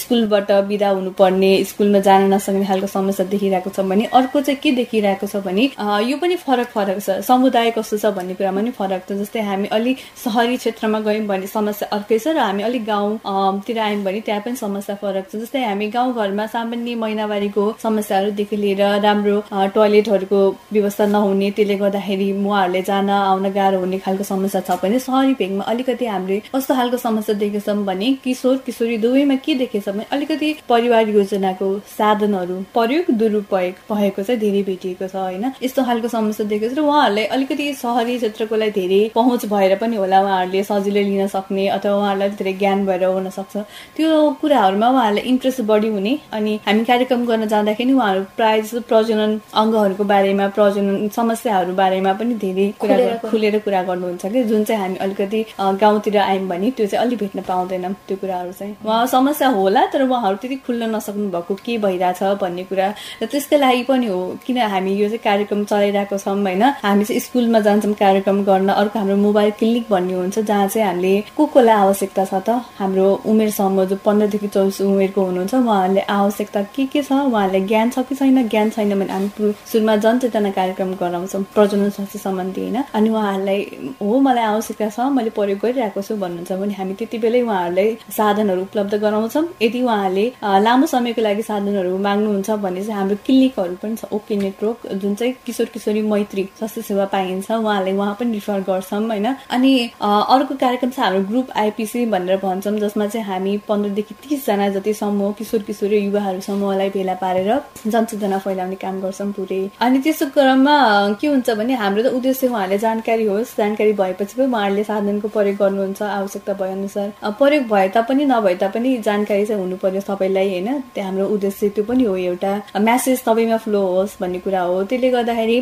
[0.00, 5.26] स्कुलबाट बिदा हुनुपर्ने स्कुलमा जान नसक्ने खालको समस्या देखिरहेको छ भने अर्को चाहिँ के देखिरहेको
[5.26, 5.64] छ भने
[6.10, 9.68] यो पनि फरक फरक छ। समुदाय कस्तो छ भन्ने कुरामा पनि फरक छ। जस्तै हामी
[9.72, 14.42] अलिक सहरी क्षेत्रमा गयौँ भने समस्या अर्कै छ र हामी अलिक गाउँतिर आयौँ भने त्यहाँ
[14.44, 19.36] पनि समस्या फरक छ। जस्तै हामी गाउँघरमा सामान्य महिनावारीको समस्याहरूदेखि लिएर राम्रो
[19.74, 20.40] टोयलेटहरूको
[20.72, 25.64] व्यवस्था नहुने त्यसले गर्दाखेरि उहाँहरूले जान आउन गाह्रो हुने खालको समस्या छ भने सहरी भेगमा
[25.72, 31.08] अलिकति हामीले कस्तो खालको समस्या देखेछौँ भने किशोर किशोरी दुवैमा के देखेछ भने अलिकति परिवार
[31.08, 35.52] योजनाको साधनहरू प्रयोग दुरुपयोग भएको चाहिँ धेरै भेटिएको छ होइन?
[35.62, 39.96] यस्तो खालको समस्या देखेको छ र उहाँहरूलाई अलिकति सहरी क्षेत्रको लागि धेरै पहुँच भएर पनि
[39.96, 43.56] होला उहाँहरूले सजिलै लिन सक्ने अथवा उहाँहरूलाई धेरै ज्ञान भएर हुन सक्छ
[43.96, 49.40] त्यो कुराहरूमा उहाँहरूलाई इन्ट्रेस्ट बढी हुने अनि हामी कार्यक्रम गर्न जाँदाखेरि उहाँहरू प्रायः जस्तो प्रजनन
[49.62, 52.96] अङ्गहरूको बारेमा प्रजनन समस्याहरू बारेमा पनि धेरै कुरा
[53.30, 55.44] खुलेर कुरा गर्नुहुन्छ कि जुन चाहिँ हामी अलिकति
[55.82, 60.02] गाउँतिर आयौँ भने त्यो चाहिँ अलिक भेट्न पाउँदैनौँ त्यो कुराहरू चाहिँ। उहाँ समस्या होला तर
[60.02, 62.88] उहाँहरू त्यति खुल्न नसक्नु भएको के भइरहेछ भन्ने कुरा
[63.22, 66.62] र त्यसकै लागि पनि हो किन हामी यो चाहिँ कार्यक्रम चलाइरहेको छौँ होइन?
[66.82, 71.20] हामी चाहिँ स्कुलमा जान्छौँ कार्यक्रम गर्न अर्को हाम्रो मोबाइल क्लिनिक भन्ने हुन्छ जहाँ चाहिँ हामीले
[71.36, 76.62] को कोलाई आवश्यकता छ त। हाम्रो उमेर समूह जो पन्ध्रदेखि चौबिस उमेरको हुनुहुन्छ उहाँहरूले आवश्यकता
[76.74, 77.12] के के छ?
[77.12, 78.48] उहाँहरूलाई ज्ञान छ कि छैन?
[78.48, 82.82] ज्ञान छैन भने हामी सुरुमा जनचेतना कार्यक्रम गराउँछौँ प्रजनन स्वास्थ्य सम्बन्धी होइन?
[82.94, 83.60] अनि उहाँहरूलाई
[84.02, 88.62] हो मलाई आवश्यकता छ मैले प्रयोग गरिरहेको छु भन्नुहुन्छ भने हामी त्यति बेलै उहाँहरूलाई साधनहरू
[88.62, 90.26] उपलब्ध गराउँछौँ। यदि उहाँहरूले
[90.66, 95.34] लामो समयको लागि साधनहरू माग्नुहुन्छ भने चाहिँ हाम्रो क्लिनिकहरू पनि छ। ओके नेटवर्क जुन चाहिँ
[95.46, 99.29] किशोर किशोरी मैत्री स्वास्थ्य सेवा पाइन्छ उहाँलाई उहाँ पनि रिफर गर्छौँ होइन?
[99.50, 104.94] अनि अर्को कार्यक्रम छ हाम्रो ग्रुप आइपिसी भनेर भन्छौँ जसमा चाहिँ हामी पन्ध्रदेखि तिसजना जति
[104.94, 107.50] समूह किशोर किशोरी युवाहरू समूहलाई भेला पारेर
[107.86, 110.76] जनचेतना फैलाउने काम गर्छौँ पुरै। अनि त्यसो क्रममा
[111.20, 115.56] के हुन्छ भने हाम्रो त उद्देश्य उहाँहरूले जानकारी होस् जानकारी भएपछि पो उहाँहरूले साधनको प्रयोग
[115.56, 120.68] गर्नुहुन्छ आवश्यकता भए अनुसार प्रयोग भए तापनि नभए तापनि जानकारी चाहिँ हुनु पर्यो सबैलाई होइन?
[120.94, 125.10] त्यो हाम्रो उद्देश्य त्यो पनि हो एउटा। म्यासेज सबैमा फ्लो होस् भन्ने कुरा हो। त्यसले
[125.10, 125.58] गर्दाखेरि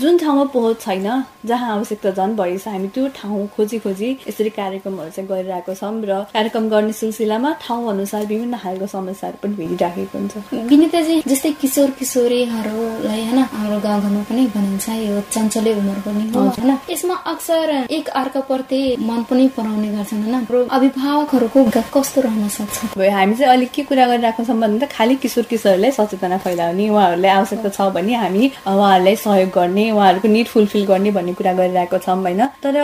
[0.00, 1.06] जुन ठाउँमा पहुँच छैन
[1.46, 6.14] जहाँ आवश्यकता झन् भएछ हामी त्यो ठाउँ खोजी खोजी यसरी कार्यक्रमहरू चाहिँ गरिरहेको छौँ र
[6.34, 10.34] कार्यक्रम गर्ने सिलसिलामा ठाउँ अनुसार विभिन्न खालको समस्याहरू पनि भेटिराखेको हुन्छ।
[10.66, 17.14] विनिताजी जस्तै किशोर किशोरीहरूलाई होइन हाम्रो गाउँघरमा पनि भनिन्छ यो चञ्चले उमेर पनि होइन। यसमा
[17.32, 21.58] अक्सर एक अर्काप्रति मन पनि पराउने गर्छन् होइन। हाम्रो अभिभावकहरूको
[21.94, 22.98] कस्तो रहन सक्छ?
[22.98, 27.32] हामी चाहिँ अलिक के कुरा गरिरहेको छौँ भने त खालि किशोर किशोरलाई सचेतना फैलाउने उहाँहरूलाई
[27.38, 32.18] आवश्यकता छ भने हामी उहाँहरूलाई सहयोग गर्ने उहाँहरूको निड फुलफिल गर्ने भन्ने कुरा गरिरहेको छौँ
[32.18, 32.76] होइन। तर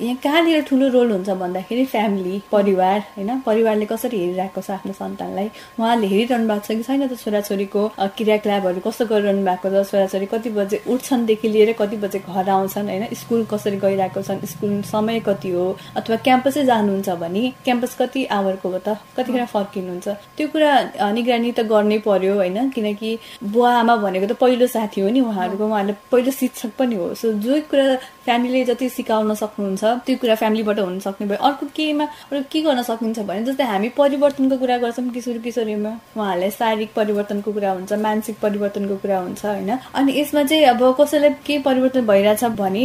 [0.00, 3.40] यहाँ कहाँनिर ठुलो रोल हुन्छ भन्दाखेरि फ्यामिली परिवार होइन?
[3.46, 5.48] परिवारले कसरी हेरिरहेको छ आफ्नो सन्तानलाई?
[5.78, 7.82] उहाँले हेरिरहनु भएको छ कि छैन त छोराछोरीको
[8.18, 9.86] क्रियाकलापहरू कस्तो गरिरहनु भएको छ?
[9.90, 13.04] छोराछोरी कति बजे उठ्छन्देखि लिएर कति बजे घर आउँछन् होइन?
[13.20, 14.44] स्कुल कसरी गइरहेको छन्?
[14.52, 15.66] स्कुल समय कति हो?
[15.96, 18.96] अथवा क्याम्पसै जानुहुन्छ भने क्याम्पस कति आवरको हो त?
[19.16, 20.08] कतिखेर फर्किनुहुन्छ?
[20.36, 20.72] त्यो कुरा
[21.12, 22.70] निगरानी त गर्नै पर्यो होइन?
[22.70, 27.14] किनकि बुवा आमा भनेको त पहिलो साथी हो नि उहाँहरूको। उहाँहरूले पहिलो शिक्षक पनि हो।
[27.14, 27.86] सो जो कुरा
[28.24, 32.82] फ्यामिलीले जति सिकाउन सक्नुहुन्छ त्यो कुरा फ्यामिलीबाट हुन सक्ने भयो। अर्को केमा अरू के गर्न
[32.82, 38.38] सकिन्छ भने जस्तै हामी परिवर्तनको कुरा गर्छौँ किशोर किशोरीमा उहाँहरूलाई शारीरिक परिवर्तनको कुरा हुन्छ मानसिक
[38.42, 39.70] परिवर्तनको कुरा हुन्छ होइन?
[39.94, 42.84] अनि यसमा चाहिँ अब कसैलाई के परिवर्तन भइरहेछ भने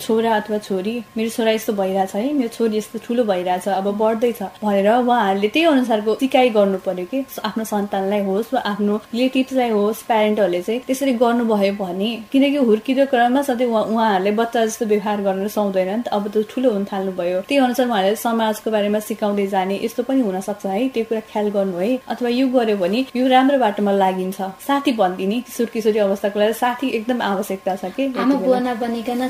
[0.00, 4.42] छोरा अथवा छोरी मेरो छोरा यस्तो भइरहेछ है मेरो छोरी यस्तो ठुलो भइरहेछ अब बढ्दैछ
[4.62, 10.02] भनेर उहाँहरूले त्यही अनुसारको सिकाइ गर्नु पर्यो कि आफ्नो सन्तानलाई होस् वा आफ्नो रिलेटिभलाई होस्
[10.06, 15.88] प्यारेन्टहरूले चाहिँ त्यसरी गर्नुभयो भने किनकि हुर्किँदो क्रममा सधैँ उहाँहरूले बच्चा जस्तो व्यवहार गर्न सुहाउँदैन
[15.88, 20.02] नि त। अब त ठुलो हुन थाल्नुभयो। त्यही अनुसार उहाँहरूले समाजको बारेमा सिकाउँदै जाने यस्तो
[20.08, 23.92] पनि हुनसक्छ है। त्यो कुरा ख्याल गर्नु है। अथवा यो गर्यो भने यो राम्रो बाटोमा
[23.92, 28.04] लागिन्छ। साथी भनिदिने। किशोर किशोरी अवस्थाको लागि साथी एकदम आवश्यकता छ कि?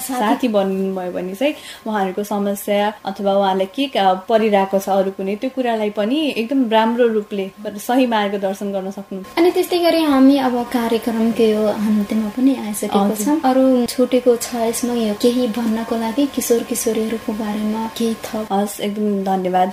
[0.04, 1.54] साथी बनिनु भयो भने चाहिँ
[1.86, 3.84] उहाँहरूको समस्या अथवा उहाँलाई के
[4.28, 7.46] परिरहेको छ अरू कुनै त्यो कुरालाई पनि एकदम राम्रो रूपले
[7.78, 13.36] सही मार्गदर्शन गर्न सक्नु। अनि त्यस्तै गरी हामी अब कार्यक्रमकै यो अन्त्यमा पनि आइसकेको छौँ।
[13.44, 19.22] अरू छुटेको छ यसमा यो केही भन्नको लागि किशोर किशोरीहरूको बारेमा केही थप हस् एकदम
[19.24, 19.72] धन्यवाद।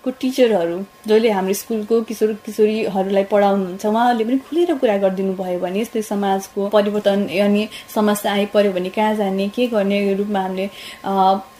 [0.00, 5.80] स्कुलको टिचरहरू जसले हाम्रो स्कुलको किशोर किशोरीहरूलाई पढाउनुहुन्छ उहाँहरूले पनि खुलेर कुरा गरिदिनु भयो भने
[5.80, 10.66] यस्तै समाजको परिवर्तन अनि समस्या आइपऱ्यो भने कहाँ जाने के गर्ने रूपमा हामीले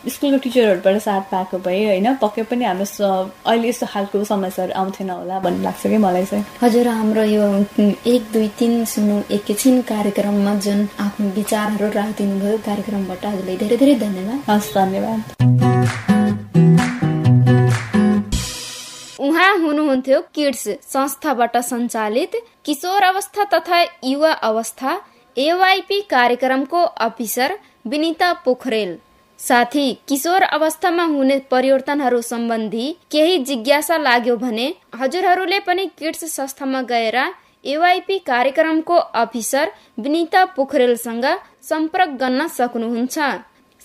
[0.08, 2.86] स्कुलको टिचरहरूबाट साथ पाएको भए होइन पक्कै पनि हाम्रो
[3.44, 7.44] अहिले यस्तो खालको समस्याहरू आउँथेन होला भन्ने लाग्छ कि मलाई चाहिँ। हजुर हाम्रो यो
[8.14, 13.94] एक दुई तिन सुनु एकैछिन कार्यक्रममा जुन आफ्नो विचारहरू राखिदिनु भयो कार्यक्रमबाट हजुरलाई धेरै धेरै
[14.06, 16.09] धन्यवाद। हस् धन्यवाद।
[19.20, 25.00] उहाँ हुनुहुन्थ्यो किड्स संस्थाबाट सञ्चालित किशोर अवस्था तथा युवा अवस्था
[25.36, 28.96] एवाइपी कार्यक्रमको अफिसर विनिता पोखरेल।
[29.38, 34.66] साथी किशोर अवस्थामा हुने परिवर्तनहरू सम्बन्धी केही जिज्ञासा लाग्यो भने
[35.00, 37.18] हजुरहरूले पनि किड्स संस्थामा गएर
[37.66, 41.24] एवाइपी कार्यक्रमको अफिसर विनिता पोखरेलसँग
[41.62, 43.18] सम्पर्क गर्न सक्नुहुन्छ।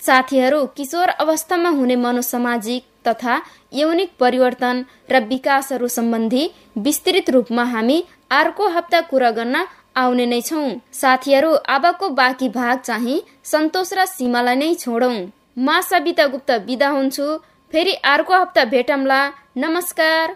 [0.06, 3.34] साथीहरू किशोर अवस्थामा हुने मनोसामाजिक तथा
[3.72, 6.44] यौनिक परिवर्तन र विकासहरू सम्बन्धी
[6.78, 7.98] विस्तृत रूपमा हामी
[8.32, 9.56] अर्को हप्ता कुरा गर्न
[9.96, 15.16] आउने नै छौँ। साथीहरू अबको बाँकी भाग चाहिँ सन्तोष र सीमालाई नै छोडौँ।
[15.58, 17.26] म सविता गुप्त बिदा हुन्छु।
[17.72, 19.20] फेरि अर्को हप्ता भेटौँला।
[19.56, 20.26] नमस्कार।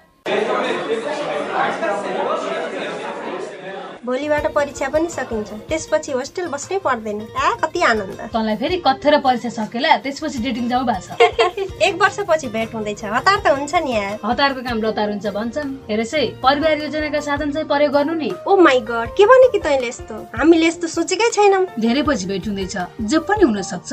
[4.06, 9.48] भोलिबाट परीक्षा पनि सकिन्छ। त्यसपछि होस्टेल बस्नै पर्दैन। आ कति आनन्द। तँलाई फेरि कथेर परीक्षा
[9.60, 14.18] सकेला त्यसपछि डेटिङ जाऊ भएको छ एक वर्षपछि भेट हुँदैछ। हतार त हुन्छ नि यार।
[14.24, 18.56] हतारको काम लतार हुन्छ भन्छन्। हेरेस् है परिवार योजनाका साधन चाहिँ प्रयोग गर्नु नि। ओ
[18.56, 20.14] माई गड के भने कि तैँले यस्तो?
[20.36, 23.92] हामीले यस्तो सोचेकै छैनौँ। धेरै पछि भेट हुँदैछ। जे पनि हुन सक्छ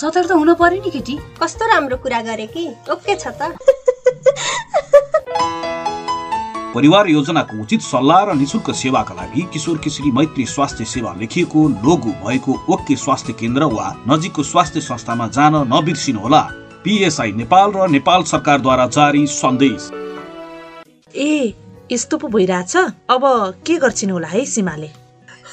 [0.00, 2.68] सतर्क हुन पर्यो नि केटी। कस्तो राम्रो कुरा गरे कि?
[2.92, 3.56] ओके छ त।
[6.76, 12.10] परिवार योजनाको उचित सल्लाह र निशुल्क सेवाका लागि किशोर किशोरी मैत्री स्वास्थ्य सेवा लेखिएको लोगो
[12.20, 16.40] भएको ओके स्वास्थ्य केन्द्र वा नजिकको स्वास्थ्य संस्थामा जान नबिर्सिनुहोला।
[16.84, 19.88] पिएसआई नेपाल र नेपाल सरकारद्वारा जारी सन्देश।
[21.16, 21.54] ए
[21.92, 22.76] यस्तो पो भइरहेछ?
[23.08, 23.24] अब
[23.66, 24.90] के गर्छिन् होला है सीमाले?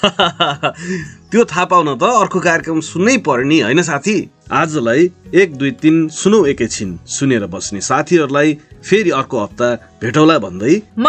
[1.32, 4.18] त्यो थाहा पाउन त अर्को कार्यक्रम सुन्नै पर्यो नि होइन साथी?
[4.52, 8.58] आजलाई एक दुई तिन सुनौ एकैछिन सुनेर बस्ने साथीहरूलाई
[8.90, 9.68] फेरि अर्को हप्ता
[10.02, 11.08] भेटौला भन्दै म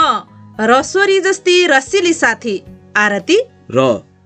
[0.61, 2.57] रसोरी जस्तै रसिली साथी
[2.97, 3.39] आरती।
[3.71, 3.79] र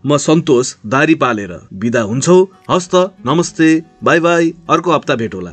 [0.07, 2.39] म सन्तोष दारी पालेर बिदा हुन्छौ।
[2.71, 2.95] हस्त
[3.27, 3.71] नमस्ते
[4.05, 5.53] बाई बाई अर्को हप्ता भेटौला।